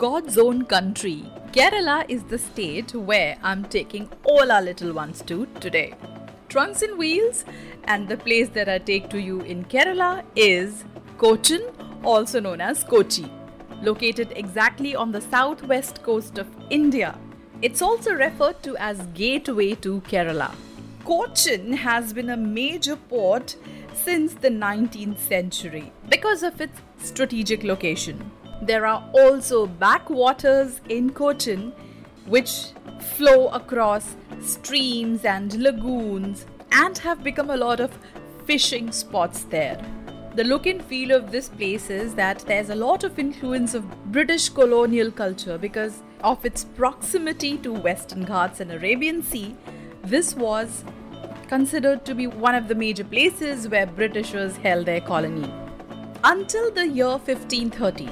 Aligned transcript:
God's 0.00 0.38
own 0.38 0.64
country. 0.64 1.26
Kerala 1.52 2.06
is 2.08 2.22
the 2.22 2.38
state 2.38 2.94
where 2.94 3.36
I'm 3.42 3.64
taking 3.64 4.08
all 4.24 4.50
our 4.50 4.62
little 4.62 4.94
ones 4.94 5.20
to 5.26 5.44
today. 5.60 5.92
Trunks 6.48 6.80
and 6.80 6.96
Wheels, 6.96 7.44
and 7.84 8.08
the 8.08 8.16
place 8.16 8.48
that 8.54 8.66
I 8.66 8.78
take 8.78 9.10
to 9.10 9.20
you 9.20 9.42
in 9.42 9.66
Kerala 9.66 10.24
is 10.34 10.84
Cochin, 11.18 11.60
also 12.02 12.40
known 12.40 12.62
as 12.62 12.82
Kochi, 12.82 13.30
located 13.82 14.32
exactly 14.36 14.96
on 14.96 15.12
the 15.12 15.20
southwest 15.20 16.02
coast 16.02 16.38
of 16.38 16.48
India. 16.70 17.18
It's 17.60 17.82
also 17.82 18.14
referred 18.14 18.62
to 18.62 18.78
as 18.78 19.06
Gateway 19.08 19.74
to 19.86 20.00
Kerala. 20.12 20.54
Cochin 21.04 21.74
has 21.74 22.14
been 22.14 22.30
a 22.30 22.38
major 22.38 22.96
port 22.96 23.54
since 23.92 24.32
the 24.32 24.48
19th 24.48 25.18
century 25.18 25.92
because 26.08 26.42
of 26.42 26.58
its 26.58 26.80
strategic 27.02 27.64
location. 27.64 28.30
There 28.62 28.86
are 28.86 29.08
also 29.12 29.66
backwaters 29.66 30.80
in 30.88 31.10
Cochin 31.10 31.72
which 32.26 32.72
flow 33.16 33.48
across 33.48 34.16
streams 34.42 35.24
and 35.24 35.54
lagoons 35.54 36.46
and 36.72 36.96
have 36.98 37.24
become 37.24 37.50
a 37.50 37.56
lot 37.56 37.80
of 37.80 37.90
fishing 38.44 38.92
spots 38.92 39.44
there. 39.44 39.80
The 40.34 40.44
look 40.44 40.66
and 40.66 40.84
feel 40.84 41.10
of 41.10 41.32
this 41.32 41.48
place 41.48 41.90
is 41.90 42.14
that 42.14 42.40
there's 42.40 42.70
a 42.70 42.74
lot 42.74 43.02
of 43.02 43.18
influence 43.18 43.74
of 43.74 43.90
British 44.12 44.48
colonial 44.48 45.10
culture 45.10 45.58
because 45.58 46.02
of 46.22 46.44
its 46.44 46.64
proximity 46.64 47.56
to 47.58 47.72
Western 47.72 48.24
Ghats 48.24 48.60
and 48.60 48.70
Arabian 48.70 49.22
Sea. 49.22 49.56
This 50.04 50.36
was 50.36 50.84
considered 51.48 52.04
to 52.04 52.14
be 52.14 52.26
one 52.26 52.54
of 52.54 52.68
the 52.68 52.74
major 52.74 53.04
places 53.04 53.68
where 53.68 53.86
Britishers 53.86 54.56
held 54.58 54.86
their 54.86 55.00
colony. 55.00 55.52
Until 56.22 56.70
the 56.70 56.86
year 56.86 57.18
1530, 57.18 58.08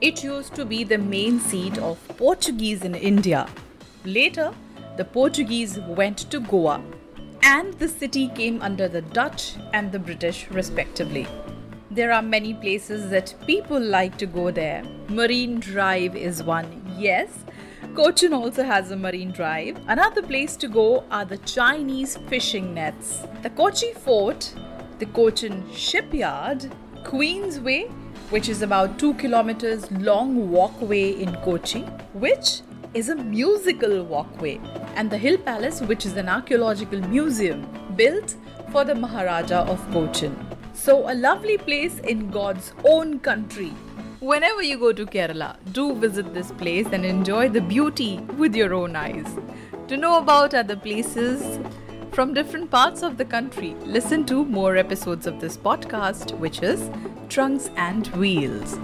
it 0.00 0.22
used 0.22 0.54
to 0.54 0.64
be 0.64 0.84
the 0.84 0.98
main 0.98 1.40
seat 1.40 1.78
of 1.78 1.98
Portuguese 2.18 2.82
in 2.82 2.94
India. 2.94 3.48
Later, 4.04 4.52
the 4.96 5.04
Portuguese 5.04 5.78
went 5.80 6.18
to 6.30 6.40
Goa 6.40 6.82
and 7.42 7.72
the 7.74 7.88
city 7.88 8.28
came 8.28 8.60
under 8.60 8.88
the 8.88 9.00
Dutch 9.02 9.54
and 9.72 9.90
the 9.90 9.98
British 9.98 10.50
respectively. 10.50 11.26
There 11.90 12.12
are 12.12 12.20
many 12.22 12.52
places 12.52 13.08
that 13.10 13.34
people 13.46 13.80
like 13.80 14.18
to 14.18 14.26
go 14.26 14.50
there. 14.50 14.82
Marine 15.08 15.60
Drive 15.60 16.14
is 16.14 16.42
one, 16.42 16.82
yes. 16.98 17.30
Cochin 17.94 18.34
also 18.34 18.64
has 18.64 18.90
a 18.90 18.96
marine 18.96 19.30
drive. 19.30 19.78
Another 19.88 20.20
place 20.20 20.56
to 20.56 20.68
go 20.68 21.04
are 21.10 21.24
the 21.24 21.38
Chinese 21.38 22.18
fishing 22.28 22.74
nets. 22.74 23.22
The 23.42 23.48
Kochi 23.48 23.94
Fort, 23.94 24.52
the 24.98 25.06
Cochin 25.06 25.64
Shipyard, 25.72 26.70
Queensway, 27.02 27.90
which 28.30 28.48
is 28.48 28.62
about 28.62 28.98
2 28.98 29.14
kilometers 29.14 29.90
long 29.92 30.50
walkway 30.50 31.10
in 31.10 31.34
Kochi, 31.36 31.82
which 32.12 32.62
is 32.94 33.08
a 33.08 33.14
musical 33.14 34.04
walkway, 34.04 34.60
and 34.94 35.10
the 35.10 35.18
Hill 35.18 35.38
Palace, 35.38 35.80
which 35.82 36.06
is 36.06 36.16
an 36.16 36.28
archaeological 36.28 37.00
museum 37.00 37.66
built 37.96 38.34
for 38.72 38.84
the 38.84 38.94
Maharaja 38.94 39.64
of 39.68 39.78
Cochin. 39.92 40.34
So, 40.72 41.10
a 41.10 41.14
lovely 41.14 41.58
place 41.58 41.98
in 42.00 42.30
God's 42.30 42.72
own 42.84 43.18
country. 43.20 43.72
Whenever 44.20 44.62
you 44.62 44.78
go 44.78 44.92
to 44.92 45.06
Kerala, 45.06 45.56
do 45.72 45.94
visit 45.94 46.32
this 46.32 46.50
place 46.52 46.86
and 46.90 47.04
enjoy 47.04 47.48
the 47.48 47.60
beauty 47.60 48.18
with 48.38 48.54
your 48.54 48.74
own 48.74 48.96
eyes. 48.96 49.26
To 49.88 49.96
know 49.96 50.18
about 50.18 50.54
other 50.54 50.76
places 50.76 51.58
from 52.16 52.32
different 52.32 52.70
parts 52.70 53.02
of 53.02 53.18
the 53.18 53.24
country, 53.26 53.74
listen 53.84 54.24
to 54.24 54.42
more 54.42 54.78
episodes 54.78 55.26
of 55.26 55.38
this 55.38 55.54
podcast, 55.54 56.30
which 56.38 56.62
is 56.62 56.90
Trunks 57.28 57.68
and 57.76 58.06
Wheels. 58.16 58.78